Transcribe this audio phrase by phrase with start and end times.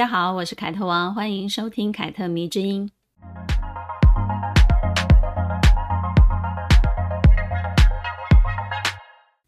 [0.00, 2.90] 大家好，我是凯特王，欢迎收听凯特迷之音。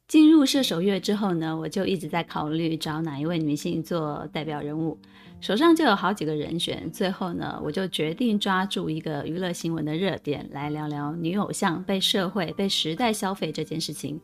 [0.06, 4.98] 进入射手月之后呢，我就一直在考虑找哪一位女性做代表人物，
[5.40, 6.90] 手上就有好几个人选。
[6.90, 14.20] 最后呢，我就决定抓住一个娱乐新闻的热点来聊聊女偶像被社会、被时代消费这件事情。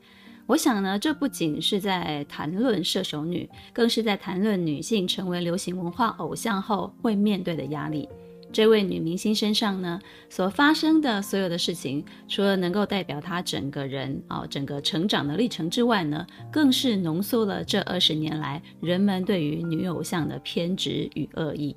[0.49, 8.09] 我想呢，这不仅是在谈论射手女，更是在谈论女性成为流行文化偶像后会面对的压力。
[8.51, 10.01] 这位女明星身上呢，
[10.31, 21.77] 所发生的所有的事情，除了能够代表她整个人啊、整个成长的历程之外呢，更是浓缩了这二十年来人们对于女偶像的偏执与恶意。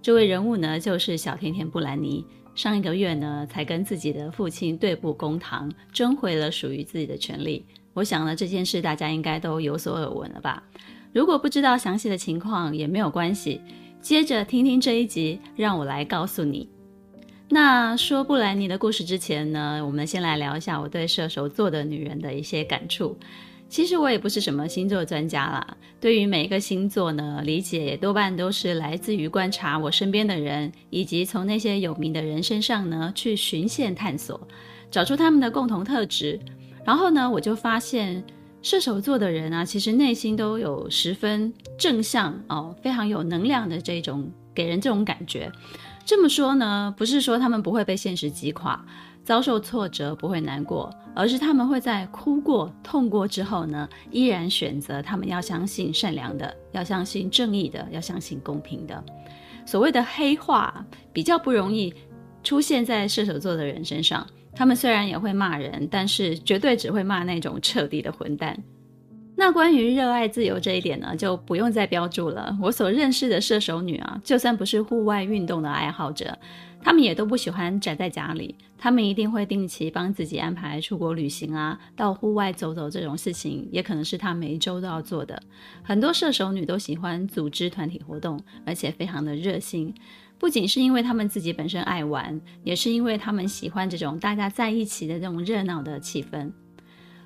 [0.00, 2.24] 这位人物呢，就是小甜甜布兰妮。
[2.54, 7.64] 上一个月呢，才跟自己的父亲对簿公堂，争回了属于自己的权利。
[7.98, 10.62] 我想呢，这件事大家应该都有所耳闻了吧？
[11.12, 13.60] 如果不知道详细的情况，也没有关系。
[14.00, 16.68] 接着听听这一集，让我来告诉你。
[17.48, 23.16] 那说布兰妮的故事之前呢，我们先来聊一下我对射手座的女人的一些感触。
[23.68, 34.40] 其实我也不是什么星座专家啦，对于每一个星座呢，理解也多半都是来自于观察我身边的人，以及从那些有名的人身上呢去循线探索，
[34.88, 36.38] 找出他们的共同特质。
[36.88, 38.24] 然后呢，我就发现。
[38.60, 45.50] 射手座的人啊，其实内心都有十分正向哦，非常有能量的这种给人这种感觉。
[46.04, 48.84] 这么说呢，不是说他们不会被现实击垮，
[49.22, 59.02] 遭受挫折不会难过，而是他们会在哭过、痛过之后呢，依然选择他们要相信善良的，要相信正义的，要相信公平的。
[59.64, 61.94] 所谓的黑化比较不容易
[62.42, 64.26] 出现在射手座的人身上。
[64.54, 68.58] 他们虽然也会骂人，但是绝对只会骂那种彻底的混蛋。
[69.36, 72.58] 那关于热爱自由这一点呢，就不用再标注了。
[72.60, 76.36] 我所认识的射手女啊，就算不是户外运动的爱好者，
[76.82, 78.56] 她们也都不喜欢宅在家里。
[78.76, 85.40] 她们一定会定期帮自己安排出国旅行啊，到户外走走这种事情，也可能是她每一周都要做的。
[85.84, 89.94] 很多射手女都喜欢组织团体活动，而且非常的热心。
[90.38, 96.50] 不仅是因为他们自己本身爱玩，也是因为他们喜欢这种大家在一起的这种热闹的气氛。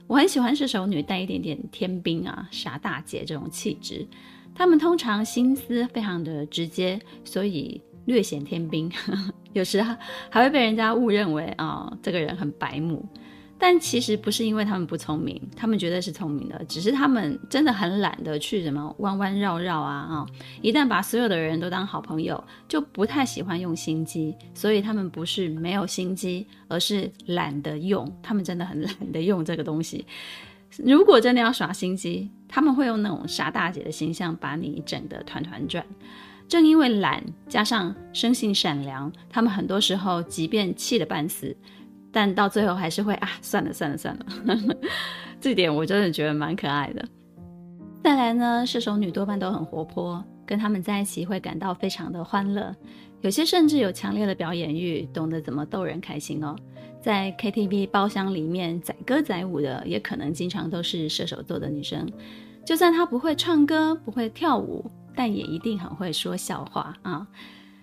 [0.07, 4.07] 我很喜欢射手女带一点点天兵啊、傻大姐这种气质。
[4.55, 8.91] 他们通常心思非常的直接，所以略显天兵，
[9.55, 9.83] 有时
[10.29, 13.07] 还会被人家误认为啊、这个人很白目。
[13.65, 20.27] 但其实不是因为他们不聪明，他们绝对是聪明的，只是他们真的很懒得去什么弯弯绕绕啊啊！
[20.63, 28.05] 一旦把所有的人都当好朋友，就不太喜欢用心机，所以他们不是没有心机，而是懒得用。
[28.21, 30.05] 他们真的很 懒得用这个东西。
[30.79, 35.87] 如果真的要耍心机，他们会用那种傻大姐的形象把你整得团团转。
[36.49, 41.57] 正因为懒加上生性善良，他们很多时候即便气得半死。
[42.13, 44.27] 但到最后还是会啊，算了算了算了，
[45.41, 47.05] 这点我真的觉得蛮可爱的。
[48.05, 52.75] 再来呢，射手女多半都很活泼，跟他们在一起会感到非常的欢乐，
[53.23, 56.55] 有些甚至有强烈的表演欲，懂得怎么逗人开心哦。
[57.01, 62.09] 在 KTV 包厢里面载歌载舞的，也可能经常都是射手座的女生。
[62.65, 67.27] 就算她不会唱歌，不会跳舞，但也一定很会说笑话啊。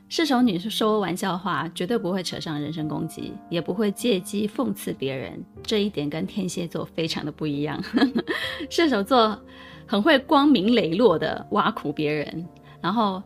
[0.09, 5.39] 射手女说玩笑话，绝对不会扯上人身攻击，也不会借机讽刺别人。
[5.61, 7.79] 这一点跟天蝎座非常的不一样。
[8.71, 9.39] 射手座
[9.85, 12.47] 很会光明磊落的挖苦别人，
[12.81, 13.21] 然后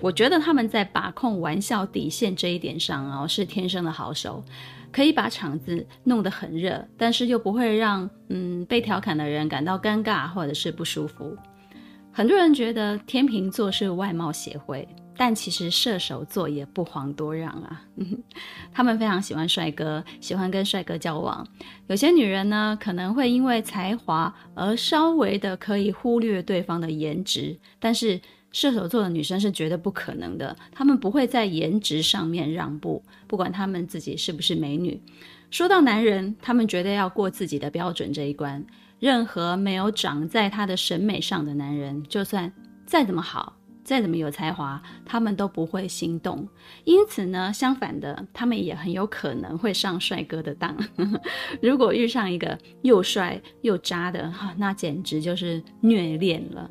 [0.00, 4.42] 我觉得他们在把控玩笑底线这一点上哦，是天生的好手，
[4.90, 11.36] 可以把场子弄得很热，但是又不会让嗯被调侃的人感到尴尬或者是不舒服。
[12.10, 14.88] 很多人觉得天秤座是外貌协会。
[15.16, 17.82] 但其实射手座也不遑多让啊，
[18.72, 21.46] 他们非常喜欢帅哥，喜欢跟帅哥交往。
[21.86, 28.20] 有些女人呢，可能会因为才华而稍微的可以忽略对方的颜值，但是
[28.52, 35.00] 射手座的女生是绝对不可能的，她们不会在颜值上面让步，不管她们自己是不是美女。
[35.50, 38.64] 说到男人，他们绝对要过自己的标准这一关，
[38.98, 42.52] 任何没有长在他的审美上的男人，就算
[42.84, 43.56] 再怎么好。
[43.84, 46.48] 再怎么有才华，他们都不会心动。
[46.84, 50.74] 因此呢，相反的，他们也很有可能会上帅哥的当。
[51.60, 56.70] 如果遇上一个又帅又渣的，哈，那简直就是虐恋了。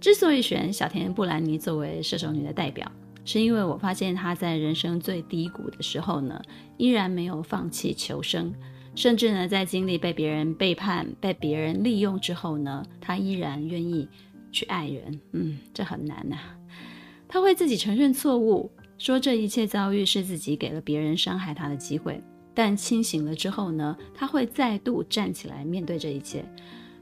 [0.00, 2.90] 之所以选小甜甜布兰妮作为射手女的代表，
[3.24, 6.40] 是因为我发现她在人生最低谷的时候呢，
[6.78, 8.52] 依然没有放弃求生，
[8.94, 14.08] 甚至呢，在经历被别人背叛、被别人利用之后呢，她依然愿意。
[14.54, 16.56] 去爱人，嗯，这很难呐、啊。
[17.26, 22.22] 他会自己承认错误，说这一切遭遇是自己给了别人伤害他的机会。
[22.54, 26.44] 但清醒了之后呢，他会再度站起来面对这一切。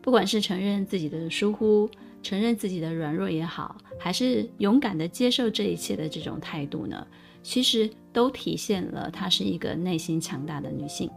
[0.01, 1.89] 不管是承认自己的疏忽，
[2.23, 7.07] 承认自己的软弱也好，还是勇敢地接受这一切的这种态度呢，
[7.43, 11.11] 其实都体现了她是一个内心强大的女性。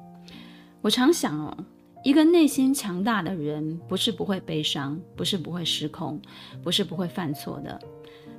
[0.82, 1.58] 我常想哦。
[2.06, 6.22] 一个内心强大的人，不是不会悲伤，不是不会失控，
[6.62, 7.82] 不是不会犯错的。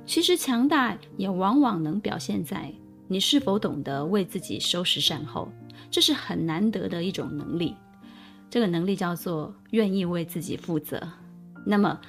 [0.05, 2.73] 其实强大也往往能表现在
[3.09, 5.51] 你是否懂得为自己收拾善后，
[5.91, 7.75] 这是很难得的一种能力。
[8.49, 11.05] 这个能力叫做愿意为自己负责。
[11.65, 11.99] 那么，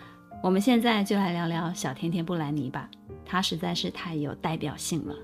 [0.44, 2.88] 我们现在就来聊聊小甜甜布兰妮吧，
[3.26, 5.16] 她实在是太有代表性了。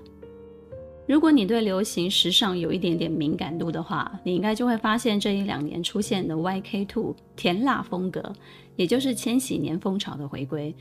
[1.06, 8.32] 如果你对流行时尚有一点点敏感度的话，你应该就会发现这一两年出现的 YK Two 甜辣风格，
[8.76, 10.74] 也就是千禧年风潮的回归。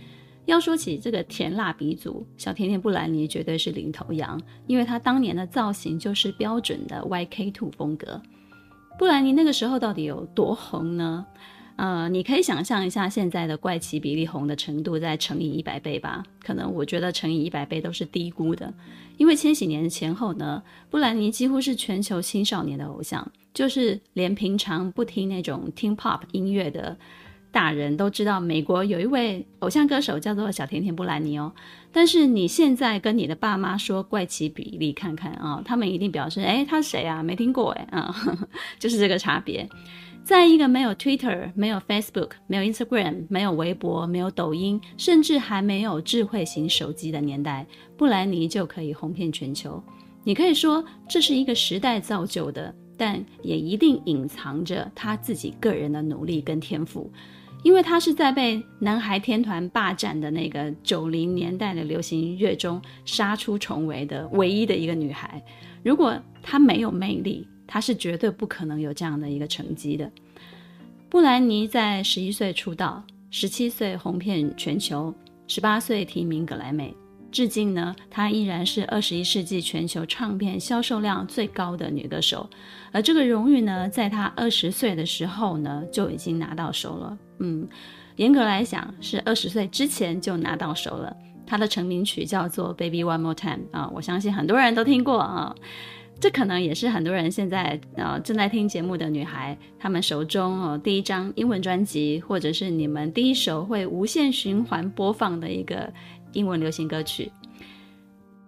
[0.46, 8.22] 要说起这个甜辣鼻祖，小甜甜布兰妮绝对是领头羊，因为她当年的造型就是标准的 YK Two 风格。
[8.98, 11.26] 布兰妮那个时候到底有多红呢？
[11.76, 16.24] 呃，你可以想象一下现在的怪奇比莉红的程度，再乘以一百倍吧。
[16.40, 18.72] 可能我觉得乘以一百倍都是低估的，
[19.18, 26.98] 因为千禧年前后呢，布兰妮几乎是全球青少年的偶像，就是连平常不听那种听 pop 音乐的
[27.52, 31.54] 大人都知道，美国有一位偶像歌手叫做小甜甜布兰妮哦。
[31.92, 37.22] 但是你现在跟你的爸妈说怪奇比例看看啊，他们一定表示，哎，他是谁啊？
[37.22, 38.16] 没听过哎，啊，
[38.80, 39.70] 就是这个差别。
[40.24, 47.68] 在一个没有 Twitter、没有 Facebook、没有 Instagram、没有微博、没有抖音，甚至还没有智慧型手机的年代，
[47.98, 49.84] 布兰妮就可以红遍全球。
[50.24, 57.12] 你可以说这是一个时代造就的，但也一定隐藏着她自己个人的努力跟天赋，
[57.62, 65.44] 因为她是在被男孩天团霸占的那个九零年代的流行音乐中杀出重围的唯一的一个女孩。
[65.84, 70.12] 如果她没有魅力，她是绝对不可能有这样的一个成绩的。
[71.10, 75.12] 布兰妮在十一岁出道，十七岁红遍全球，
[75.48, 76.94] 十八岁提名格莱美，
[77.32, 82.48] 至今呢，她依然是二十一世纪全球唱片销售量最高的女歌手。
[82.92, 87.18] 而这个荣誉呢，在她二十岁的时候呢，就已经拿到手了。
[87.40, 87.68] 嗯，
[88.18, 91.18] 严格来讲，是二十岁之前就拿到手了。
[91.48, 95.56] 她的成名曲叫做《Baby One More Time》啊，我相信很多人都听过啊。
[96.20, 105.92] 这可能也是很多人现在呃正在听节目的女孩，她们手中哦第一张英文专辑，或者是你们第一首会无限循环播放的一个
[106.32, 107.30] 英文流行歌曲。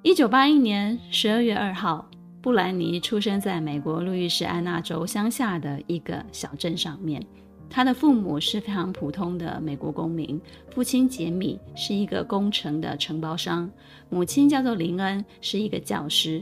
[0.03, 2.09] 一九八一年十二月二号，
[2.41, 7.21] 布兰妮出生在美国路易斯安那州乡下的一个小镇上面。
[7.69, 13.69] 她的父母是非常普通的美国公民，父亲杰米是一个工程的承包商，
[14.07, 16.41] 母亲叫做林恩，是一个教师。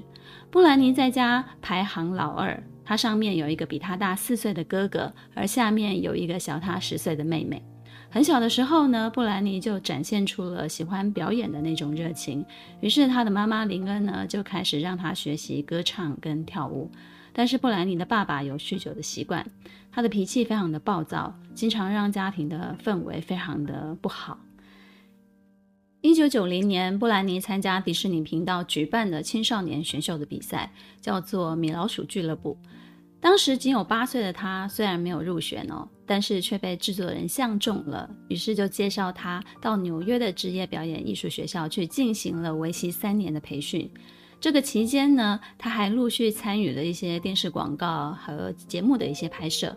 [0.50, 7.62] 布兰妮在家排行老二，她上面有一个比她大四岁的哥哥，而下面有一个小她十岁的妹妹。
[8.10, 12.46] 很小的时候呢，布兰妮就展现出了喜欢表演的那种热情，
[12.80, 16.92] 于是她的妈妈林恩呢就开始让她学习歌唱跟跳舞。
[17.36, 19.44] 但是布兰妮的爸爸有酗酒的习惯，
[19.92, 24.38] 他的脾气非常的暴躁，经常让家庭的氛围非常的不好。
[26.04, 30.70] 一九九零年，布兰妮参加迪士尼频道举办的青少年选秀的比赛，
[31.00, 32.58] 叫做《米老鼠俱乐部》。
[33.22, 43.90] 当时仅有八岁的她，虽然没有入选哦，但是却被制作人相中了，于是就介绍她到纽约的职业表演艺术学校去进行了为期三年的培训。
[44.42, 49.74] 这个期间呢，他还陆续参与了一些电视广告和节目的一些拍摄。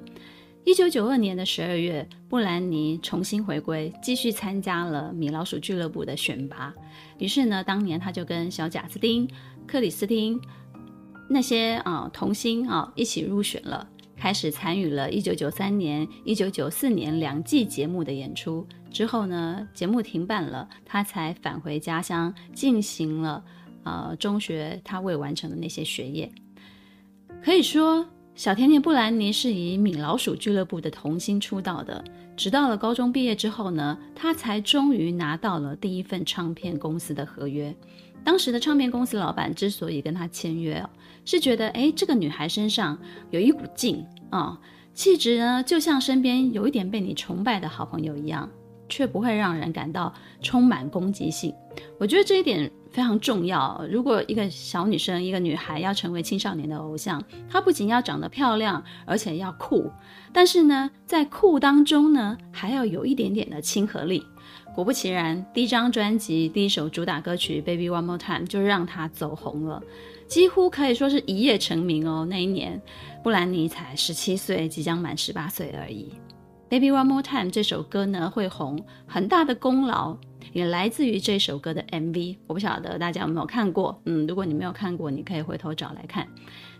[0.67, 6.75] 一九九二年的十二月，布兰妮重新回归，继续参加了米老鼠俱乐部的选拔。
[7.19, 9.31] 于是呢，当年他就跟小贾斯汀、
[9.65, 10.41] 克里斯汀
[11.31, 18.67] 那些啊童星啊一起入选了，开始参与了一九九三年、一九九四年两季节目的演出。
[18.91, 23.45] 之后呢，节目停办了，他才返回家乡进行了。
[23.85, 26.29] 呃，中学他未完成的那些学业，
[27.41, 28.05] 可以说
[28.37, 32.05] 小甜甜布兰妮是以米老鼠俱乐部的童星出道的。
[32.37, 37.75] 直到了高中毕业之后呢，她才终于拿到了第一份唱片公司的合约。
[38.23, 40.85] 当时的唱片公司老板之所以跟她签约，
[41.25, 42.99] 是觉得诶，这个女孩身上
[43.31, 44.61] 有一股劲啊，
[44.93, 48.47] 气质呢就像身边有一点被你崇拜的好朋友一样，
[48.87, 50.13] 却不会让人感到
[50.43, 51.55] 充满攻击性。
[51.99, 52.71] 我觉得这一点。
[52.97, 53.85] 非常重要。
[53.91, 59.91] 如果一个小女生、一个女孩要成为青少年的偶像，她不仅要长得漂亮，而且要酷。
[60.33, 64.25] 但是呢，在酷当中呢，还要有一点点的亲和力。
[64.75, 69.83] 果不其然，第一张专辑第一首主打歌曲《Baby One More Time》就让她走红了，
[70.27, 72.27] 几乎可以说是一夜成名哦。
[72.31, 72.81] 那一年，
[73.23, 76.15] 布兰妮才十七岁，即将满十八岁而已。
[76.69, 80.17] 《Baby One More Time》这首歌呢，会红，很大的功劳。
[80.53, 84.01] 也来自于这首歌的 MV，我不晓得大家有没有看过。
[84.05, 86.27] 嗯，如果你没有看过，你可以回头找来看。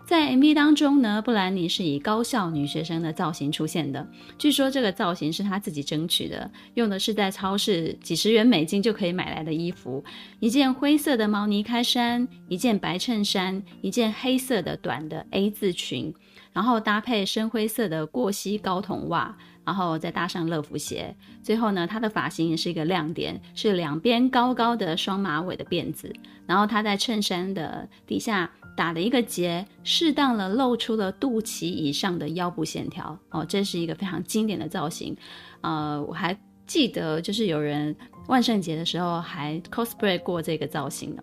[0.05, 4.07] 在 MV 当中呢，布兰妮是以高校女学生的造型出现的。
[4.37, 10.03] 据说这个造型是她自己争取的，用的是在超市几十元美金就可以买来的衣服，
[10.39, 16.13] 一件灰色的毛呢开衫，一件白衬衫，一件黑色的短的 A 字裙，
[16.51, 19.37] 然后搭配深灰色的过膝高筒袜。
[19.67, 26.09] 然后再搭上乐福鞋，最后呢，她的发型也是一个亮点，是两边高高的双马尾的辫子。
[26.45, 33.19] 然后她在衬衫的底下打了一个结，适当的露出了肚脐以上的腰部线条。
[33.29, 35.13] 哦，这是一个非常经典的造型。
[35.59, 37.93] 呃，我还记得，就是有人
[38.29, 41.21] 万圣节的时候还 cosplay 过这个造型的，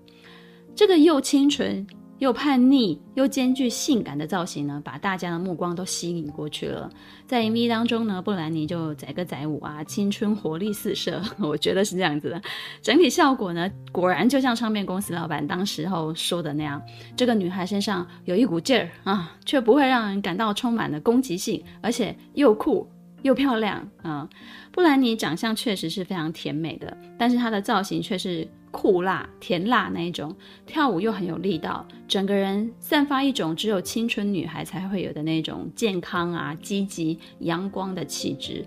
[0.77, 1.87] 这个又清纯。
[2.19, 6.89] 又叛逆又兼具性感的造型呢，把大家的目光都吸引过去了。
[7.27, 12.41] 在 MV 当中呢，布兰妮就载歌载舞啊，青春活力四射， 我觉得是这样子的。
[12.81, 16.81] 整体效果呢，果然就像唱片公司老板当时候说的那样，
[17.17, 22.89] 这个女孩身上有一股劲儿啊，却不会让人感到充满了攻击性，而且又酷
[23.23, 24.29] 又漂亮啊。
[24.71, 28.47] 布兰妮长相确实是非常甜美的，但是她的造型却是。
[28.75, 30.35] 酷辣甜辣那一种，
[30.67, 38.67] 跳舞又很有力道，整个人散发一种只有青春女孩才会有的那种健康啊、积极、阳光的气质。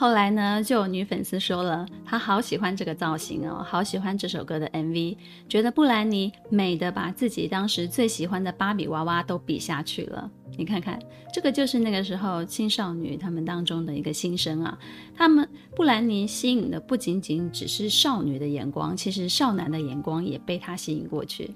[0.00, 5.16] 后来呢，就有女粉丝说了，她好喜欢这个造型哦，好喜欢这首歌的 MV，
[5.48, 10.30] 觉得布兰妮美的把自己当时最喜欢的芭比娃娃都比下去了。
[10.56, 11.00] 你看看，
[11.32, 14.78] 这个就是那个时候青少女她们当中的一个心声啊。
[15.16, 21.50] 她们布兰妮吸引的不仅仅只是少女的眼光，其实少男的眼光也被她吸引过去。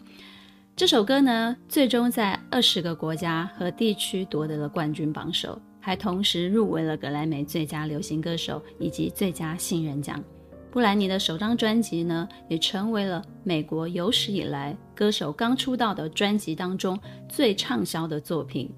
[0.74, 10.22] 这首歌呢，最终在二十个国家和地区夺得了冠军榜首，还同时入围了格莱美最佳流行歌手以及最佳新人奖。
[10.70, 16.98] 布兰妮的首张专辑呢，也成为了美国有史以来歌手刚出道的专辑当中
[17.28, 18.70] 最畅销的作品。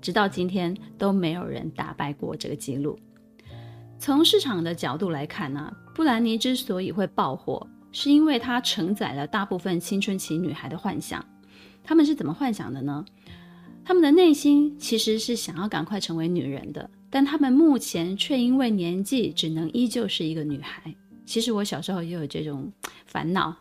[0.00, 2.98] 直到今天都没有人打败过这个记录。
[3.98, 11.22] 从市场的角度来看呢，布兰妮之所以会爆火，是因为她承载了大部分青春期女孩的幻想。
[11.84, 13.04] 她们是怎么幻想的呢？
[13.90, 20.94] 他们的内心其实是想要赶快成为女人的，但他们目前却因为年纪只能依旧是一个女孩。
[21.26, 22.70] 其实我小时候也有这种
[23.06, 23.52] 烦恼，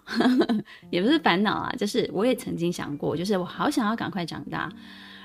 [0.91, 4.71] 也不是烦恼啊，就是我也曾经想过，就是我好想要赶快长大。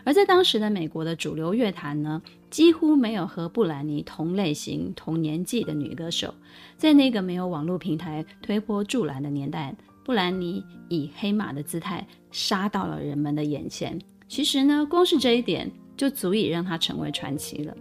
[0.04, 6.32] 而在当时的美国的主流乐坛呢，几乎没有和布兰妮同类型、同年纪的女歌手。
[6.78, 14.00] 在那个没有网络平台推波助澜的年代，布兰妮以黑马的姿态杀到了人们的眼前。
[14.28, 17.76] 其实呢，光是这一点就足以让她成为传奇了。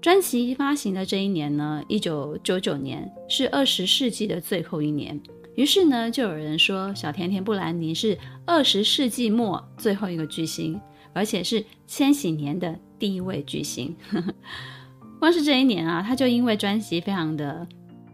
[0.00, 5.20] 专辑发行的这一年呢，一九九九年是二十世纪的最后一年。
[5.54, 10.80] 于是呢，就有人说小甜甜布兰妮是二十世纪末最后一个巨星。
[11.14, 13.94] 而且是千禧年的第一位巨星，
[15.20, 17.68] 光是这一年啊，他就因为专辑非常的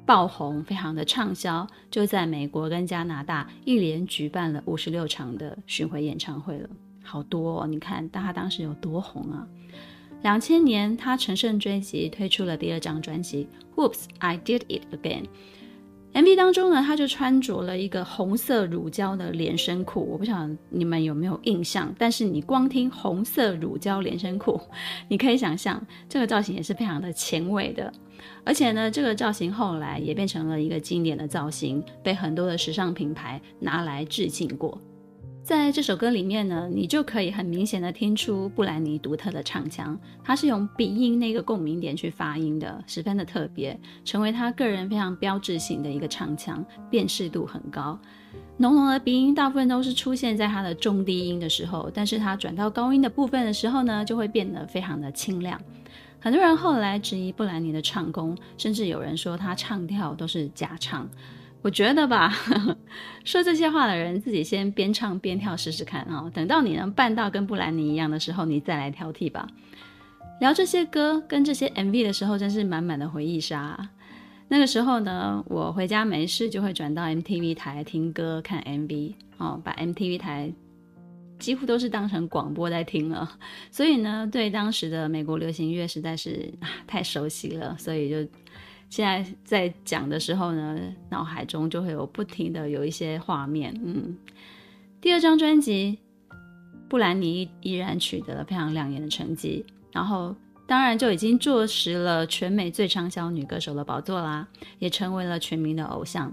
[0.05, 6.69] 爆红，非常的畅销，就在美国跟加拿大一连举办了五十六场的巡回演唱会了，
[7.09, 7.67] 好多哦！
[7.67, 9.47] 你看，他当时有多红啊？
[10.23, 13.49] 两千年，他乘胜追击，推出了第二张专辑
[13.81, 15.23] 《Whoops, I Did It Again》。
[16.13, 24.61] MV 当中呢，他就穿着了一个红色乳胶的连身裤，我不晓得你们有没有印象，但是你光听红色乳胶连身裤，
[25.09, 27.93] 你可以想象这个造型也是非常的前卫的，
[28.45, 34.81] 而且呢，这个造型后来也变成了一个经典的造型，被很多的时尚品牌拿来致敬过。
[35.49, 47.99] 在这首歌里面呢，你就可以很明显的听出布兰妮独特的唱腔，她是用鼻音那个共鸣点去发音的，十分的特别，成为她个人非常标志性的一个唱腔，辨识度很高。
[48.59, 55.59] 浓浓的鼻音大部分都是出现在她的中低音的时候，但是她转到高音的部分的时候呢，就会变得非常的清亮。
[56.21, 61.09] 很多人后来质疑布兰妮的唱功，甚至有人说她唱跳都是假唱。
[61.61, 62.33] 我觉得吧，
[63.25, 66.31] 说这些话的人自己先边唱边跳试试看啊！
[66.33, 69.47] 等到你能办到跟布兰妮一样的时候，你再来挑剔吧。
[70.41, 73.91] 聊这些歌跟这些 MV 的时候，真是满满的回忆杀。
[74.47, 80.53] 那个时候呢，我回家没事就会转到 MTV 台听歌、看 MV，哦，把 MTV 台
[81.41, 83.29] 几乎都是当成广播在听了。
[83.73, 86.51] 所以呢，对当时的美国流行乐实在是
[86.87, 88.31] 太熟悉了，所以就。
[88.91, 90.79] 现在在讲的时候呢，
[91.11, 93.79] 脑海中就会有不停的有一些画面。
[93.85, 94.17] 嗯，
[95.01, 95.99] 第二张专辑，
[96.89, 100.35] 布兰妮依然取得了非常亮眼的成绩，然后
[100.67, 106.33] 当然就已经坐实了全美最畅销女歌手的宝座啦，也成为了全民的偶像。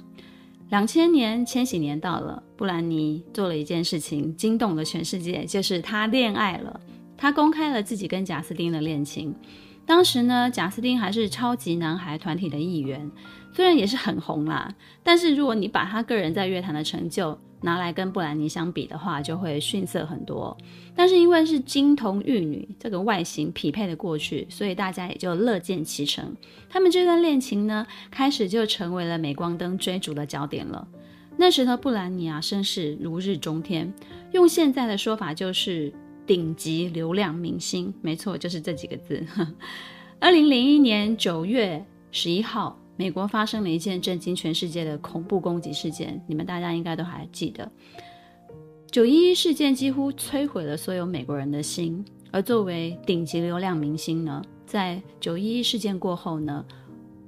[0.70, 6.80] 两千年千禧年到了，布兰妮做了一件事情，惊动了全世界，就是她恋爱了，
[7.16, 9.36] 她公开了自己跟贾斯汀的恋情。
[9.86, 13.12] 当时呢，贾斯汀还是超级男孩团体的一员，
[13.54, 14.74] 虽然也是很红啦，
[15.04, 20.58] 但是如果你把他个人在乐坛的成就拿来跟布兰妮相比的话，就会逊色很多。
[20.96, 26.36] 但是因为是金童玉女，这个外形匹配的过去，所以大家也就乐见其成。
[26.68, 30.88] 他们这段恋情呢，开始就成为了镁光灯追逐的焦点了。
[31.38, 33.94] 那时的布兰妮啊，声势如日中天，
[34.32, 35.94] 用现在的说法就是。
[36.26, 39.26] 顶级流量明星，没错，就是这几个字。
[40.20, 47.70] 二零零一年九月十一号，美国发生了一件震惊全世界的恐怖攻击事件，你们大家应该都还记得。
[48.90, 56.66] 九一一事件几乎摧毁了所有美国人的心，而作为顶级流量明星呢，在九一一事件过后呢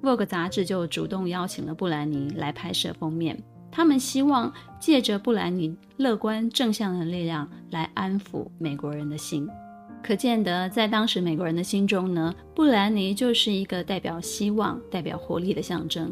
[0.01, 3.37] ，Vogue 杂志就主动邀请了布兰妮来拍摄封面。
[3.77, 9.47] 他们希望借着布兰妮乐观正向的力量来安抚美国人的心，
[10.01, 16.11] 可见得在当时美国人的心中呢，布兰妮就是一个代表希望、代表活力的象征。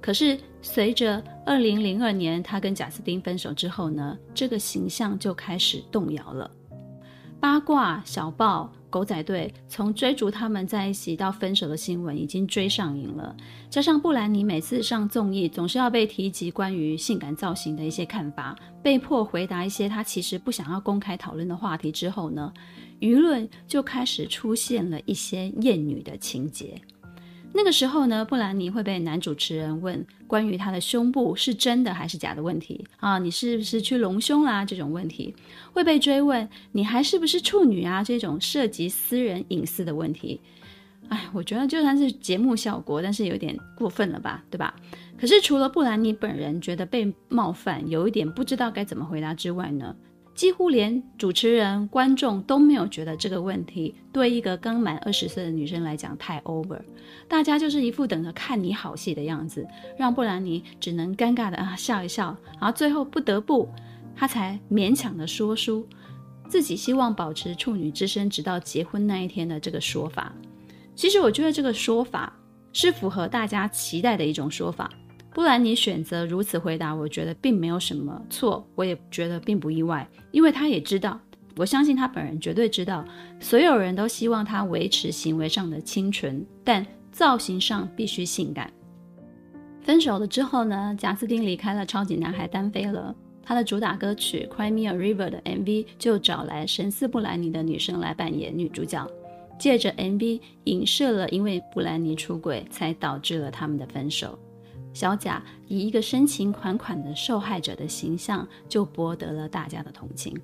[0.00, 6.50] 可是随着二零零二年他跟贾斯汀分手之后呢，这个形象就开始动摇了。
[7.42, 8.72] 八卦小报。
[8.88, 13.34] 狗仔队从追逐他们在一起到分手的新闻已经追上瘾了，
[13.70, 22.52] 加上布兰妮每次上综艺总是要被提及关于性感造型的一些看法，被迫回答一些她其实不想要公开讨论的话题之后呢，
[23.00, 26.78] 舆论就开始出现了一些厌女的情节。
[27.54, 34.64] 那个时候呢，布兰妮会被男主持人问关于她的胸部是真的还是假的问题啊，你是不是去隆胸啦？
[34.64, 35.34] 这种问题
[35.72, 38.02] 会被追问，你还是不是处女啊？
[38.02, 40.40] 这种涉及私人隐私的问题，
[41.08, 44.74] 哎，我觉得就算是节目效果，但是有点过分了吧，对吧？
[45.18, 49.94] 可是除了布兰妮本人觉得被冒犯，有一点不知道该怎么回答之外呢，
[50.34, 56.80] 几乎连主持人、观众都没有觉得这个问题对一个刚满二十岁的女生来讲太 over，
[57.28, 59.66] 大家就是一副等着看你好戏的样子，
[59.98, 63.68] 让布兰妮只能尴尬的啊笑一笑，然后最后不得不，
[64.16, 65.86] 她才勉强的说出
[66.48, 70.32] 自己希望保持处女之身直到结婚那一天的这个说法。
[70.94, 72.32] 其实我觉得这个说法
[72.72, 74.90] 是符合大家期待的一种说法。
[75.34, 81.18] 布兰妮选择如此回答，我觉得并没有什么错，我也觉得并不意外，因为她也知道，
[81.56, 83.02] 我相信她本人绝对知道，
[83.40, 88.70] 所有人都希望她维持行为上的清纯，但造型上必须性感。
[89.80, 99.04] 分手了之后呢，贾斯汀离开了超级男孩单飞了，他的主打歌曲《Cry Me a River》的 MV 就找来神似布兰妮的女生来扮演女主角，
[99.58, 104.38] 借着 MV 影射了因为布兰妮出轨才导致了他们的分手。
[104.92, 110.38] 小贾以一个深情款款的受害者的形象，就博得了大家的同情。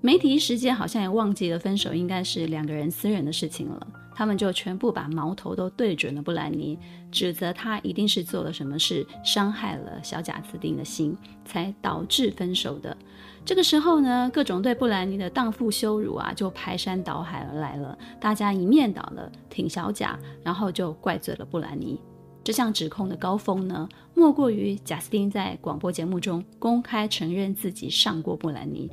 [0.00, 6.78] 媒体一时间好像也忘记了分手应该是两个人私人的事情了，他们就全部把矛头都对准了布兰妮，
[7.10, 12.96] 指责她一定是做了什么事伤害了小贾自定的心，才导致分手的。
[13.44, 22.00] 这个时候呢，各种对布兰妮的荡妇羞辱啊，就排山倒海而来了，大家一面倒的挺小贾，然后就怪罪了布兰妮。
[22.48, 28.90] 这项指控的高峰呢，莫过于贾斯汀在广播节目中公开承认自己上过布兰妮。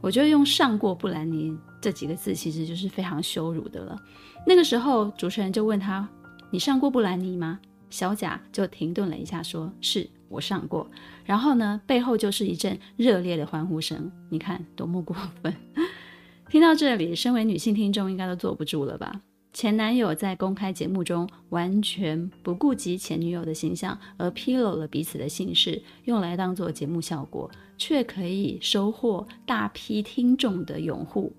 [0.00, 3.96] 我觉得用“上过布兰妮”这几个字，其实就是非常羞辱的了。
[4.44, 6.08] 那个时候，主持人就问他
[6.50, 10.90] ：“你上过布兰妮吗？”小贾就停顿了一下，说：“是我上过。”
[11.24, 14.10] 然后呢，背后就是一阵热烈的欢呼声。
[14.30, 15.54] 你看多么过分！
[16.50, 19.20] 听到这里，身为女性听众应该都坐不住了吧？
[19.56, 31.32] 前男友在公开节目中完全不顾及前女友的形象，而披露了彼此的姓氏，用来当做节目效果，却可以收获大批听众的拥护。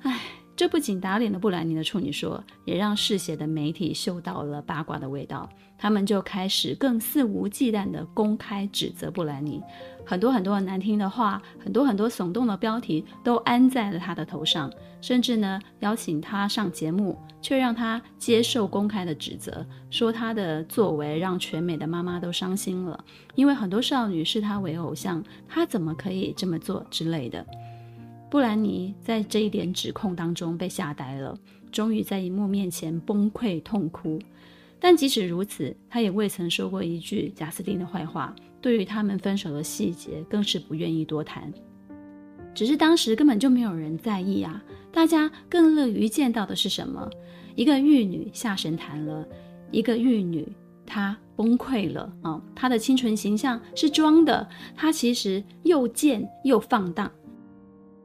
[0.00, 0.18] 唉，
[0.56, 5.46] 这不仅打脸了布兰妮的处女说，也让嗜血的媒体嗅到了八卦的味道。
[5.76, 9.60] 他们就开始更肆无忌惮地公开指责布兰妮，
[10.06, 27.44] 很多很多难听的话，很多很多耸动的标题都安在了他的头上，甚至呢邀请他上节目，却让他接受公开的指责，说他的作为让全美的妈妈都伤心了，因为很多少女视他为偶像，他怎么可以这么做之类的。
[28.30, 31.36] 布兰妮在这一点指控当中被吓呆了，
[31.72, 34.20] 终于在荧幕面前崩溃痛哭。
[34.78, 38.34] 但即使如此，他也未曾说过一句贾斯汀的坏话。
[38.66, 41.54] 对于他们分手的细节，更是不愿意多谈。
[42.52, 44.60] 只是当时根本就没有人在意啊！
[44.90, 47.08] 大家更乐于见到的是什么？
[47.54, 49.24] 一个玉女下神坛了，
[49.70, 50.48] 一个玉女
[50.84, 57.08] 她崩溃了啊、她的清纯形象是装的，她其实又贱又放荡。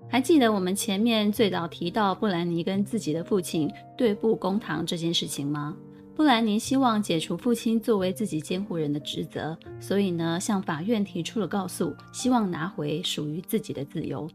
[0.08, 5.76] 还记得我们前面最早提到布兰妮跟自己的父亲对簿公堂这件事情吗？
[6.14, 14.30] 布兰妮希望解除父亲作为自己监护人的职责，所以呢，向法院提出了告诉，希望拿回属于自己的自由。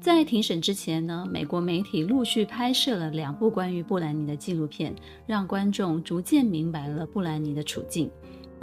[0.00, 8.10] 在庭审之前呢，美国媒体陆续拍摄了两部关于布兰妮的纪录片，让观众逐渐明白了布兰妮的处境。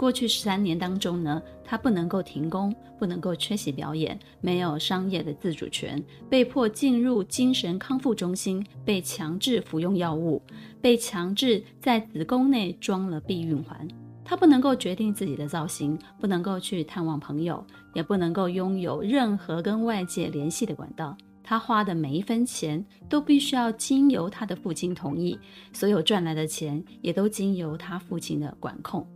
[0.00, 10.40] 过去十三年当中呢，他不能够停工，不能够缺席表演，没有商业的自主权，被迫进入精神康复中心，被强制服用药物，
[10.80, 13.86] 被强制在子宫内装了避孕环。
[14.24, 21.14] 他不能够决定自己的造型，不能够去探望朋友，也不能够拥有任何跟外界联系的管道。
[21.42, 25.38] 他花的每一分钱都必须要经由他的父亲同意，
[25.74, 29.06] 所有赚来的钱也都经由他父亲的管控。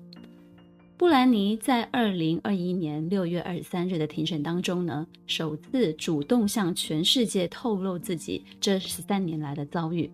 [0.96, 10.08] 布兰妮在二零二一年六月二十三日的庭审当中呢，首次主动向全世界透露自己这十三年来的遭遇。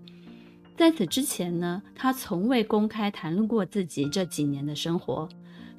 [0.79, 5.29] 在此之前呢，她从未公开谈论过自己这几年的生活。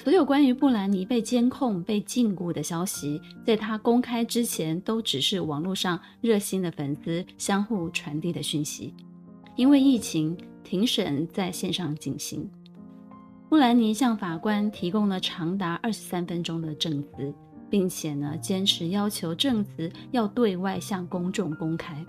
[0.04, 8.94] 所有关于布兰妮被监控、被禁锢的消息，在她公开之前，都只是网络上热心的粉丝相互传递的讯息。
[9.56, 12.48] 因为疫情，庭审在线上进行。
[13.52, 17.34] 布兰妮向法官提供了长达二十三分钟的证词，
[17.70, 22.02] 并且呢，坚持要求证词要对外向公众公开。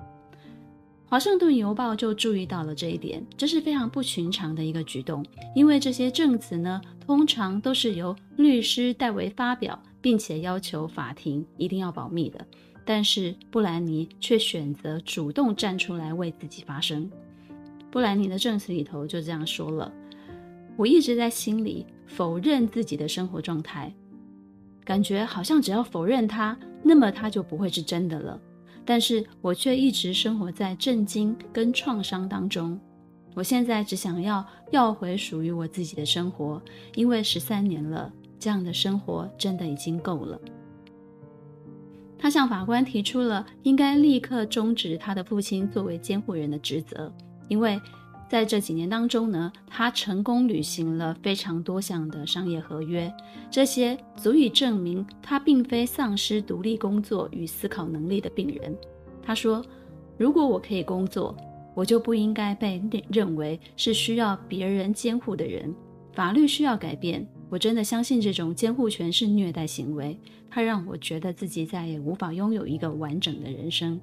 [1.05, 12.47] 华盛顿邮报就注意到了这一点，这是非常不寻常的一个举动，因为这些证词呢，通常都是由律师代为发表，并且要求法庭一定要保密的。
[12.87, 17.11] 但是布兰妮却选择主动站出来为自己发声。
[17.91, 19.93] 布兰妮的证词里头就这样说了。
[20.77, 23.93] 我一直在心里否认自己的生活状态，
[24.85, 28.41] 感觉好像只要否认它，那么它就不会是真的了。
[28.85, 32.79] 但是我却一直生活在震惊跟创伤当中。
[33.35, 36.61] 我现在只想要要回属于我自己的生活，
[36.95, 40.41] 因为十三年了，这样的生活真的已经够了。
[42.19, 47.13] 他向法官提出了应该立刻终止他的父亲作为监护人的职责，
[47.49, 47.81] 因为。
[48.33, 53.13] 在这几年当中呢，他成功履行了非常多项的商业合约，
[53.51, 58.75] 这些足以证明他并非丧失独立工作与思考能力的病人。
[59.23, 59.63] 他说
[60.17, 61.37] ：“如果我可以工作，
[61.75, 65.71] 我就不应该被认为是需要别人监护的人。
[66.15, 67.29] 法律需要改变。
[67.51, 70.19] 我真的相信这种监护权是虐待行为，
[70.49, 74.01] 它让我觉得自己再也无法拥有一个完整的人生。”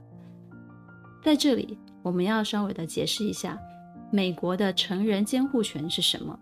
[1.26, 3.60] 在这里，我们要稍微的解释一下。
[4.12, 6.38] 美国的成人监护权是什么？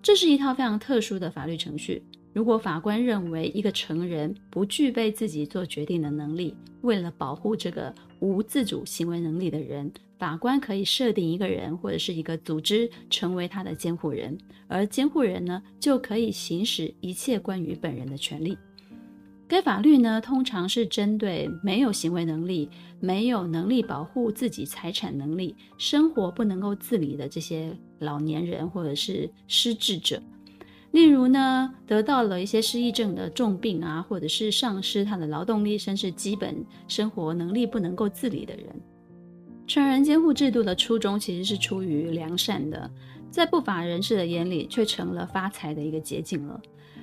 [0.00, 2.02] 这是一套非常特殊的法律程序。
[2.32, 18.56] 如果法官认为一个成人不具备自己做决定的能力，为了保护这个无自主行为能力的人，法官可以设定一个人或者是一个组织成为他的监护人，而监护人呢，就可以行使一切关于本人的权利。
[19.46, 22.70] 该法律呢，通常是针对没有行为能力、
[23.02, 30.22] 没有能力保护自己财产能力、生活不能够自理的这些老年人或者是失智者。
[30.92, 38.66] 例如呢，得到了一些失忆症的重病啊，或者是丧失他的劳动力，甚至基本生活能力不能够自理的人。
[39.66, 42.88] 成人监护制度的初衷其实是出于良善的，
[43.32, 46.60] 在不法人士的眼里，却成了发财的一个捷径了。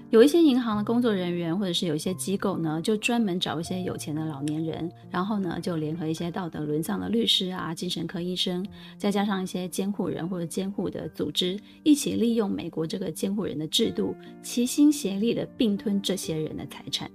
[0.09, 8.65] 有一些银行的工作人员，或者是有一些机构呢，就专门找一些有钱的老年人，然后呢，就联合一些道德沦丧的律师啊、精神科医生，
[8.97, 17.09] 再加上一些监护人或者监护的组织，一起利用美国这个监护人的制度，齐心协力的并吞这些人的财产。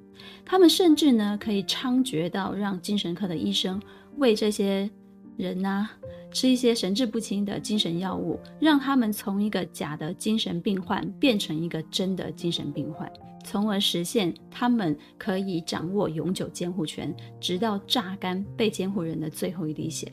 [0.45, 3.83] 他们甚至呢，可以猖獗到让精神科的医生
[4.19, 4.89] 为这些
[5.37, 5.91] 人呐、啊、
[6.35, 13.11] 吃一些神志不清的精神药物，让他们从一个假的精神病患变成一个真的精神病患，
[13.45, 20.11] 从而实现他们可以掌握永久监护权，直到榨干被监护人的最后一滴血。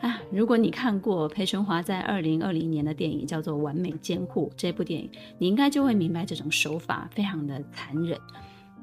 [0.00, 8.16] 啊，如果你看过裴淳华在二零二零年的电影叫做《完美监护》这部电影，你应该就会明白这种手法非常的残忍。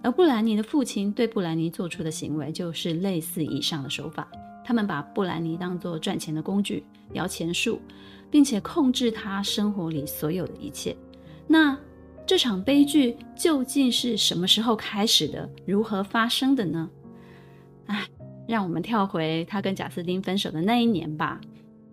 [0.01, 4.29] 而布兰妮的父亲对布兰妮做出的行为就是类似以上的手法，
[4.69, 7.81] 他们把布兰妮当作赚钱的工具，摇钱树，
[8.29, 10.95] 并且控制她生活里所有的一切。
[11.47, 11.75] 那
[12.23, 15.49] 这场悲剧究竟是什么时候开始的？
[15.65, 16.87] 如何发生的呢？
[17.87, 18.05] 唉。
[18.47, 21.41] 让我们跳回她跟贾斯汀分手的那一年吧。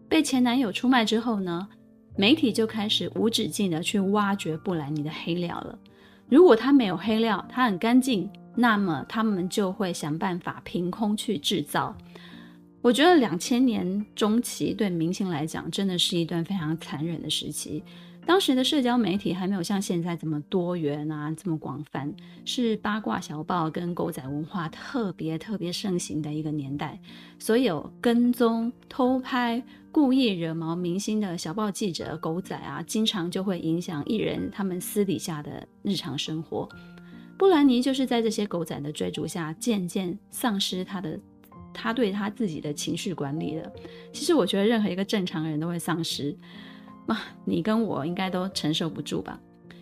[0.07, 1.67] 被前男友出卖之后呢，
[2.15, 5.79] 媒体就开始无止境的去挖掘布兰妮的黑料了。
[6.29, 11.97] 如果她没有黑料，她很干净，那么他们就会想办法凭空去制造。
[12.87, 17.83] 我觉得两千年中期对明星来讲，真的是一段非常残忍的时期。
[18.25, 26.97] 当时的社交媒体还没有像现在这么多元啊，这么广泛，是八卦小报跟狗仔文化特别特别盛行的一个年代。
[27.41, 36.69] 所有跟踪、偷拍、故意惹毛明星的小报记者、狗仔啊，经常就会影响艺人他们私底下的日常生活。
[37.37, 41.19] 布兰妮就是在这些狗仔的追逐下，渐渐丧失他的
[41.77, 43.71] 他对他自己的情绪管理的。
[44.13, 46.35] 其实我觉得任何一个正常人都会丧失。
[47.07, 49.39] 啊，你跟我应该都承受不住吧？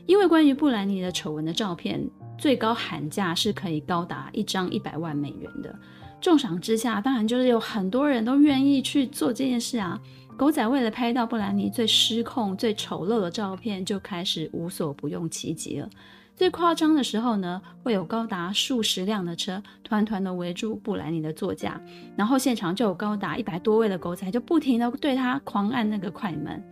[0.06, 2.04] 因为关于布兰妮的丑闻的照片，
[2.36, 5.74] 最高喊价是可以高达一张一百万美元的。
[6.20, 9.98] 重赏之下，当然就是有很多人都愿意去做这件事啊。
[10.36, 15.88] 狗仔为了拍到布兰妮最失控、最丑陋的照片，就开始无所不用其极了。
[16.36, 21.80] 最夸张的时候呢，会有高达数十辆的车团团的围住布兰妮的座驾，
[22.16, 26.62] 然后现场就有高达一百多位的狗仔就不停的对他狂按那个快门。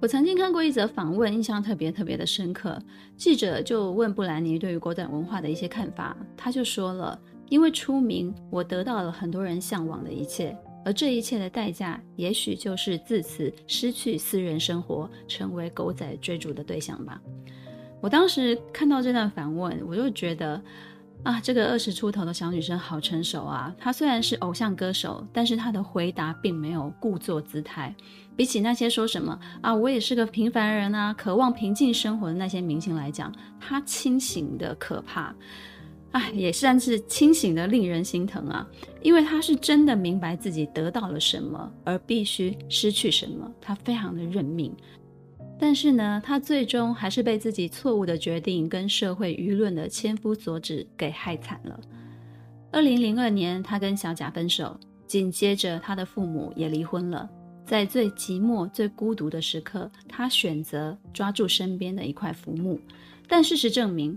[0.00, 2.80] 我曾经看过一则访问，印象特别特别的深刻。
[3.16, 7.20] 记者就问布兰妮对于狗仔文化的一些看法，他就说了
[7.50, 17.20] ：“因为出名，我得到了很多人向往的一切，而这一切的代价，也许就是自此失去私人生活，成为狗仔追逐的对象吧。”
[18.00, 20.60] 我当时看到这段反问，我就觉得。
[21.24, 23.74] 啊，这个二十出头的小女生好成熟啊！
[23.76, 27.92] 她虽然是偶像歌手，但是她的回答并没有故作姿态。
[28.36, 35.34] 比起那些说什么啊，我也是个平凡人啊，渴望平静生活的那些明星来讲，她清醒的可怕，
[36.12, 38.64] 啊，也算是清醒的令人心疼啊！
[39.02, 44.72] 因为她是真的明白自己得到了什么，而必须失去什么，她非常的认命。
[45.58, 51.80] 但是呢，他最终还是被自己错误的决定跟社会舆论的千夫所指给害惨了。
[52.70, 57.28] 二零零二年，他跟小贾分手，紧接着他的父母也离婚了。
[57.64, 62.80] 在最寂寞、最孤独的时刻，他选择抓住身边的一块浮木。
[63.26, 64.16] 但事实证明，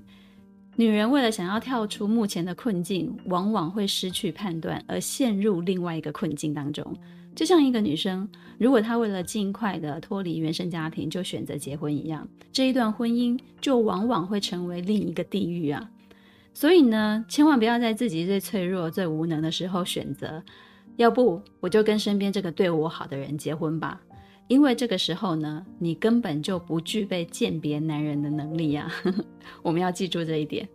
[0.75, 6.95] 女人为了想要跳出目前的困境，往往会失去判断，而陷入另外一个困境当中。
[7.41, 15.89] 就像一个女生，如果她为了尽快的脱离原生家庭就选择结婚一样，这一段婚姻就往往会成为另一个地狱啊！
[16.53, 20.43] 所以呢，千万不要在自己最脆弱、最无能的时候选择，
[20.97, 23.99] 要不我就跟身边这个对我好的人结婚吧，
[24.47, 28.87] 因为这个时候呢，你根本就不具备鉴别男人的能力啊！
[29.63, 30.69] 我们要记住这一点。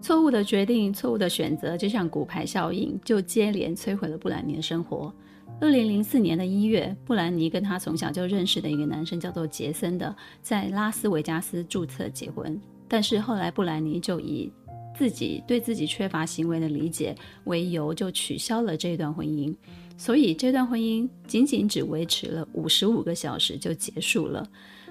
[0.00, 5.12] 错误的决定、错误的选择，就像骨牌效应，就接连摧毁了布兰妮的生活。
[5.58, 12.60] 二零零四年的一月，布兰妮跟她从小就认识的一个男生叫做杰森的，在拉斯维加斯注册结婚。
[12.88, 14.52] 但是后来布兰妮就以
[14.96, 19.54] 自己对自己缺乏行为的理解为由，就取消了这段婚姻。
[19.96, 24.48] 所以这段婚姻仅仅只维持了五十五个小时就结束了，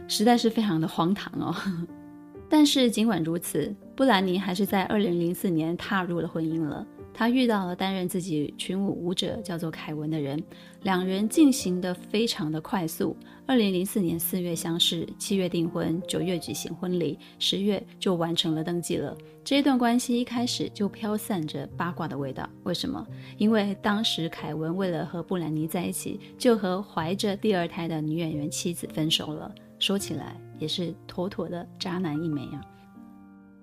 [0.07, 1.55] 实在是非常的荒唐哦。
[2.47, 6.85] 但是尽管如此，布兰妮还是在二零零四年踏入了婚姻了。
[7.13, 10.41] 他遇到了担任自己群舞舞者叫做凯文的人，
[10.83, 13.15] 两人进行的非常的快速。
[13.45, 19.17] 二零零四年四月相识，七月订婚，九月举行婚礼，十月就完成了登记了。
[19.43, 22.47] 这一段关系一开始就飘散着八卦的味道。
[22.63, 23.05] 为什么？
[23.37, 29.51] 因为当时凯文为了和布兰妮在一起，就和怀着第二胎的女演员妻子分手了。
[29.79, 32.61] 说起来也是妥妥的渣男一枚啊！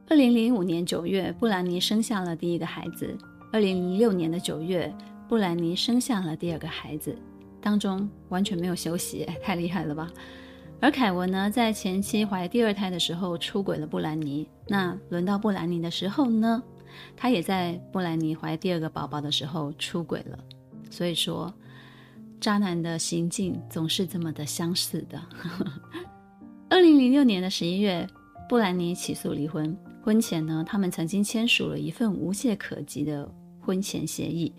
[0.09, 3.17] 二零零五年九月，布兰妮生下了第一个孩子。
[3.57, 4.95] 二零零六年的九月，
[5.27, 7.16] 布兰妮生下了第二个孩子，
[7.59, 10.12] 当中完全没有休息，太厉害了吧？
[10.79, 14.47] 而凯文呢，在前妻怀第二胎的时候出轨了布兰妮。
[14.69, 16.62] 那轮到布兰妮的时候呢，
[17.16, 20.38] 他也在布兰妮怀第二个宝宝的时候出轨了。
[20.90, 21.51] 所以说，
[22.38, 25.19] 渣男的行径总是这么的相似的。
[26.69, 28.07] 二零零六年的十一月，
[28.51, 29.75] 布兰妮起诉离婚。
[30.05, 33.27] 婚前呢，他们曾经签署了一份无懈可击的
[33.67, 34.53] 婚前协议。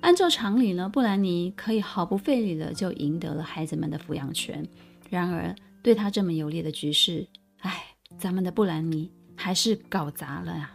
[0.00, 4.66] 按照常理呢，布兰妮可以毫不费力的就赢得了孩子们的抚养权。
[5.08, 7.26] 然而，对他这么有利的局势，
[7.60, 7.84] 哎，
[8.18, 10.72] 咱们的布兰妮还是搞砸了呀。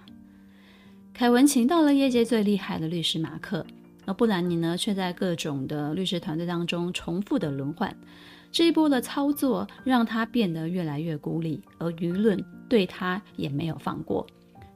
[1.13, 3.65] 凯文请到了业界最厉害的律师马克。
[4.07, 7.91] 而布兰妮呢，却在各种的律师团队当中重复的轮换，
[8.51, 14.27] 这一波的操作让他变得越来越孤立，而舆论对他也没有放过。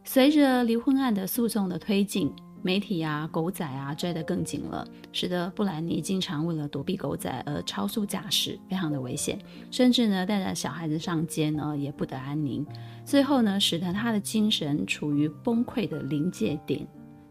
[0.03, 9.39] 随着离婚案的诉讼的推进，媒体啊、狗仔啊追得更紧了，使得布兰妮经常为了躲避狗仔而超速驾驶，非常的危险，
[9.71, 12.65] 甚至呢带着小孩子上街呢也不得安宁。
[13.05, 16.85] 最后呢，使得他的精神处于崩溃的临界点，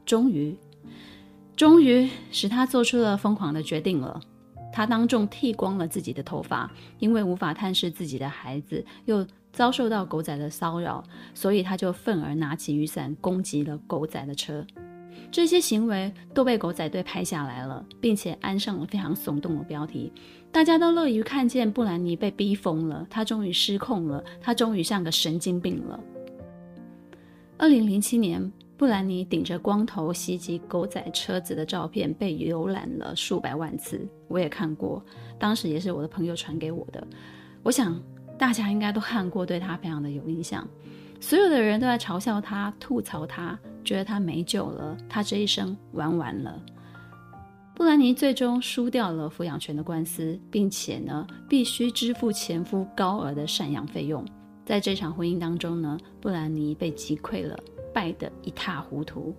[0.05, 0.57] 终于。
[1.57, 4.21] 终于使他做出了疯狂的决定了。
[4.73, 11.03] 他当众剃光了自己的头发，因为无法探视自己的孩子，又遭受到狗仔的骚扰，
[11.35, 14.65] 所以他就愤而拿起雨伞攻击了狗仔的车。
[15.31, 20.13] 这些行为都被狗仔队拍下来了，并且安上了非常耸动的标题。
[20.51, 26.01] 大家都乐于看见布兰妮被逼疯了，他终于失控了，他终于像个神经病了。
[27.57, 28.53] 二零零七年。
[28.79, 35.05] 布兰妮顶着光头袭击狗仔车子的照片被浏览了数百万次，我也看过，
[35.37, 37.05] 当时也是我的朋友传给我的。
[37.65, 38.01] 我想
[38.39, 40.65] 大家应该都看过，对他非常的有印象。
[41.21, 46.61] 所有的人都在嘲笑他、吐槽他，觉得他没救了，他这一生玩完了。
[47.75, 54.25] 布兰妮最终输掉了抚养权的官司，并且呢，必须支付前夫高额的赡养费用。
[54.65, 57.59] 在这场婚姻当中呢，布兰妮被击溃了。
[57.91, 59.35] 败得一塌糊涂，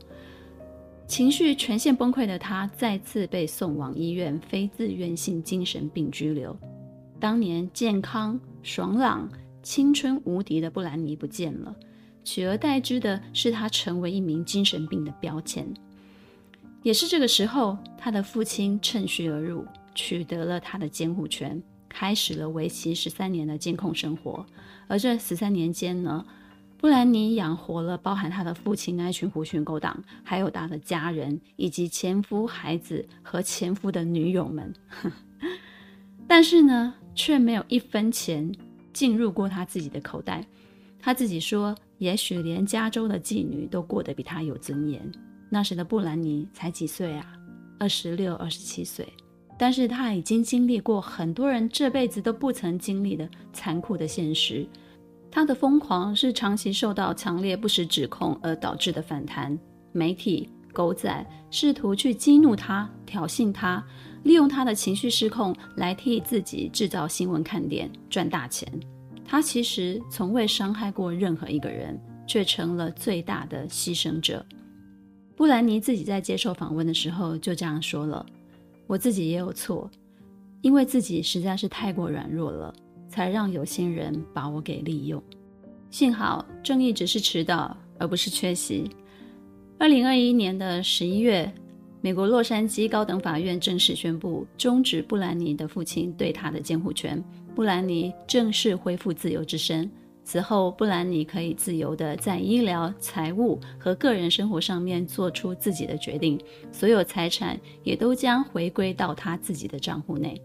[1.08, 6.58] 情绪全线崩溃的他再次被送往医院，非自愿性精神病拘留。
[7.22, 9.30] 当年健康、爽朗、
[9.62, 11.76] 青春无敌的布兰妮不见了，
[12.24, 15.68] 取而代之的是他成为一名精神病的标签。
[16.82, 24.46] 也是这个时候，他的父亲趁虚而入，取得了他的监护权，开始了为期十三年的监控生活。
[24.88, 26.26] 而这十三年间呢，
[26.78, 34.74] 布兰妮养活了包含他的父亲那群狐群狗党，还有他的家人，以及前夫、孩子和前夫的女友们。
[36.26, 38.50] 但是呢，却没有一分钱
[39.00, 40.46] 进入过他自己的口袋。
[41.00, 45.10] 他自己说，也许连加州的妓女都过得比他有尊严。
[45.50, 47.26] 那时的布兰妮才几岁啊？
[47.80, 49.08] 二十六、二十七岁。
[49.58, 54.68] 但是他已经经历过很多人这辈子都不曾经历的残酷的现实。
[55.32, 59.58] 他的疯狂是长期受到强烈不实指控而导致的反弹。
[59.94, 63.82] 媒体狗仔试图去激怒他、挑衅他，
[64.24, 68.68] 利用他的情绪失控来替自己制造新闻看点、赚大钱。
[69.26, 74.46] 他其实从未伤害过任何一个人，却成了最大的牺牲者。
[75.36, 78.26] 布兰妮自己在接受访问的时候就这样说了
[78.88, 79.90] ：“我自己也有错，
[80.62, 82.74] 因为自己实在是太过软弱了。”
[83.10, 85.20] 才让有心人把我给利用。
[85.90, 88.88] 幸好正义只是迟到，而不是缺席。
[89.80, 91.52] 二零二一年的十一月，
[92.02, 97.22] 美国洛杉矶高等法院正式宣布终止布兰妮的父亲对她的监护权，
[97.54, 99.90] 布兰妮正式恢复自由之身。
[100.24, 106.40] 此后，布兰妮可以自由地在医疗、财务和个人生活上面做出自己的决定，
[106.72, 110.40] 所有财产也都将回归到她自己的账户内。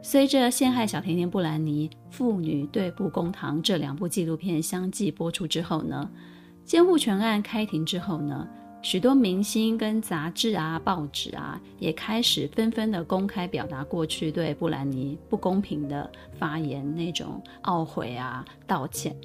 [0.00, 6.10] 随着《陷害小甜甜布兰妮》《妇女对簿公堂》这两部纪录片相继播出之后呢，
[6.64, 8.48] 监护权案开庭之后呢，
[8.82, 19.16] 许多明星跟杂志啊、报纸啊，也开始纷纷的公开表达过去对布兰妮不公平的发言那种懊悔啊、道歉。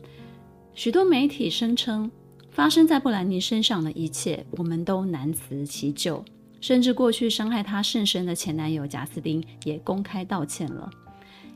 [0.76, 2.10] 许多媒体声称，
[2.52, 6.24] 发生在布兰妮身上的一切，我们都难辞其咎。
[6.62, 10.90] 甚至过去伤害她甚深的前男友贾斯汀也公开道歉了。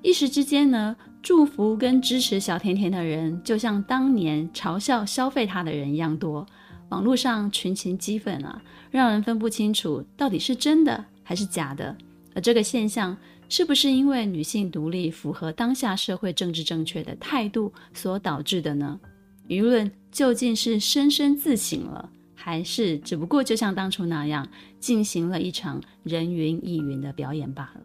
[0.02, 6.44] 一时之间呢，祝福跟支持小甜甜的人，就像当年嘲笑消费她的人一样多。
[6.92, 8.62] 网络上群情激愤啊，
[8.92, 11.96] 让人分不清楚到底是真的还是假的。
[12.36, 13.18] 而这个现象，
[13.50, 19.00] 是不是因为女性独立符合当下社会政治正确的态度所导致的呢？
[19.48, 22.10] 舆论究竟是深深自省了？
[22.36, 24.48] 还是只不过就像当初那样
[24.80, 27.82] 进行了一场人云亦云的表演罢了。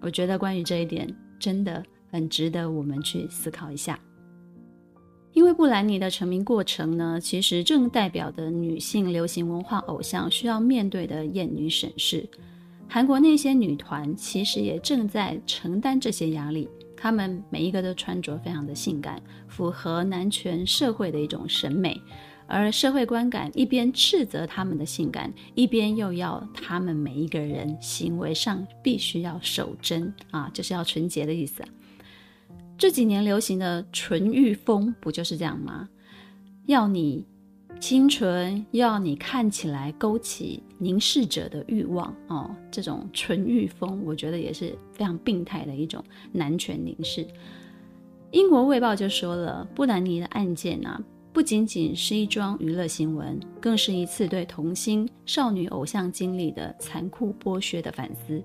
[0.00, 3.98] 我觉得关于这一点真的很值得我们去思考一下。
[5.32, 12.28] 因为布兰妮的成名过程呢，其实正代表的女性流行文化偶像需要面对的厌女审视。
[12.88, 22.00] 韩国那些女团其实也正在承担这些压力，她们每一个都穿着非常的性感，符合男权社会的一种审美，
[22.48, 31.62] 而社会观感一边斥责他们的性感，一边又要他们每一个人行为上必须要守贞啊，就是要纯洁的意思。
[32.80, 35.86] 这几年流行的纯欲风不就是这样吗？
[36.64, 37.26] 要你。
[37.78, 46.02] 清纯，要你看起来勾起凝视者的欲望哦，这种纯欲风，我觉得也是非常病态的一种
[46.32, 47.26] 男权凝视。
[48.32, 51.02] 英国卫报就说了，布兰妮的案件啊，
[51.32, 58.42] 不仅仅是一桩娱乐新闻，更是一次对童星少女偶像经历的残酷剥削的反思。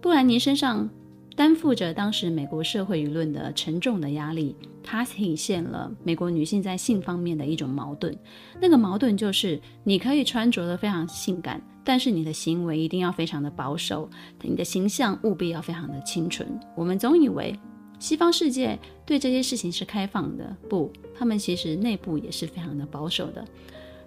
[0.00, 0.88] 布兰妮身上。
[1.34, 8.14] 担负着当时美国社会舆论的沉重的压力，它体现了美国女性在性方面的一种矛盾。
[8.60, 14.08] 那个矛盾就是，你可以穿着的非常性感，但是你的行为一定要非常的保守，
[14.42, 16.48] 你的形象务必要非常的清纯。
[16.76, 17.58] 我们总以为
[17.98, 23.44] 西方世界对这些事情是开放的，不，他们其实内部也是非常的保守的。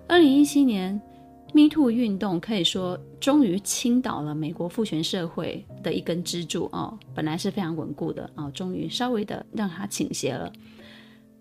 [0.08, 1.02] 二零一七年。
[1.54, 10.52] Me Too 运动可以说终于倾倒了美国父权社会的一根支柱哦，本来是非常稳固的哦，终于稍微的让它倾斜了。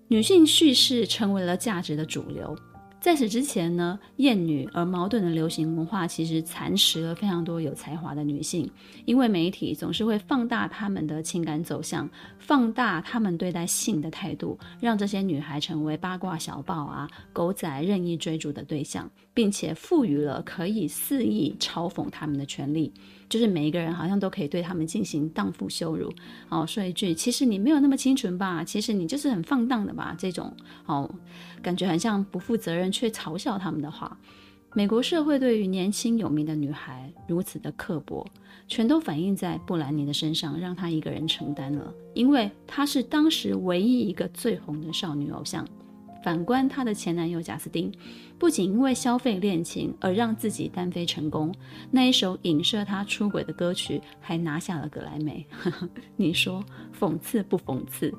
[0.06, 2.56] 女性叙事成为了价值的主流。
[3.00, 8.70] 在此之前呢，厌女而矛盾的流行文化其实蚕食了非常多有才华的女性，
[9.04, 22.92] 因为媒体总是会放大她们的情感走向，放大她们对待性的态度，让这些女孩成为八卦小报啊、狗仔任意追逐的对象，并且赋予了可以肆意嘲讽他们的权利。
[23.28, 26.12] 就是每一个人好像都可以对他们进行荡妇羞辱，
[26.50, 30.54] 哦，说一句，其实你没有那么清纯吧，其实你就是很放荡的吧，这种
[30.86, 31.12] 哦，
[31.60, 34.16] 感觉很像不负责任却嘲笑他们的话。
[34.76, 38.24] 美国社会对于年轻有名的女孩如此的刻薄，
[38.68, 45.66] 全都反映在布兰妮的身上，让她一个人承担了，因为她是当时唯一一个最红的少女偶像。
[46.24, 47.92] 反观她的前男友贾斯汀，
[48.44, 51.50] 不仅因为消费恋情而让自己单飞成功，
[51.90, 55.46] 那一首影射他出轨的歌曲还拿下了格莱美。
[56.14, 56.62] 你说
[57.00, 58.12] 讽刺不讽刺？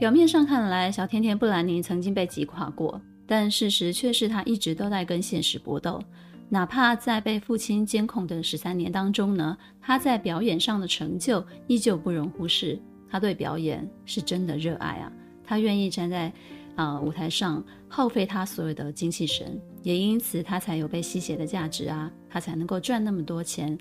[0.00, 6.02] 表面上看来，小甜甜布兰妮曾经被击垮过，但事实却是她一直都在跟现实搏斗。
[6.48, 12.80] 哪怕在被父亲监控的十三年当中呢，她在表演上的成就依旧不容忽视。
[13.10, 15.12] 她对表演是真的热爱啊，
[15.44, 16.32] 她愿意站在。
[16.76, 23.76] 啊、舞台上耗费他所有的精气神，也因此他才有被吸血的价值啊，他才能够赚那么多钱，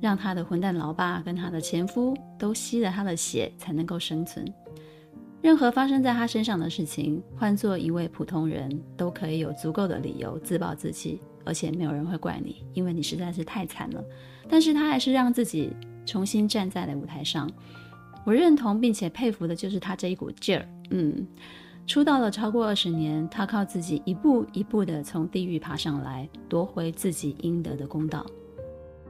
[0.00, 4.46] 让他的混蛋老爸跟他的前夫都吸了他的血才能够生存。
[5.42, 14.04] 任何发生在他身上的事情，换做一位普通人都可以有足够的理由自暴自弃，而且没有人会怪你，因为你实在是太惨了。
[14.48, 15.72] 但是他还是让自己
[16.04, 17.50] 重新站在了舞台上。
[18.24, 21.26] 我认同并且佩服的就是他这一股劲儿，嗯。
[21.86, 28.26] 出道了超过二十年，他靠自己一步一步地从地狱爬上来，夺回自己应得的公道。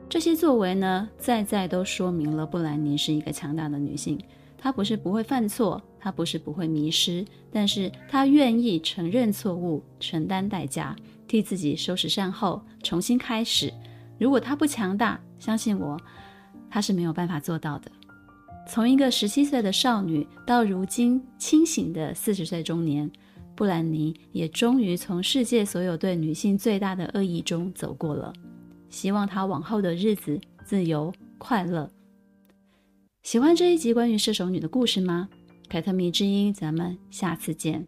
[0.09, 4.20] 这些作为呢，在在都说明了布兰妮是一个强大的女性。
[4.59, 10.95] 她不是不会犯错，她不是不会迷失，但是她愿意承认错误，承担代价，
[11.27, 13.72] 替自己收拾善后，重新开始。
[14.18, 15.99] 如果她不强大，相信我，
[16.70, 17.91] 她是没有办法做到的。
[18.69, 23.11] 从一个十七岁的少女到如今清醒的四十岁中年，
[23.55, 28.33] 布兰妮也终于从世界所有对女性最大的恶意中走过了。
[28.91, 31.91] 希望她往后的日子自由快乐。
[33.23, 35.29] 喜欢这一集关于射手女的故事吗？
[35.69, 37.87] 凯特米之音，咱们下次见。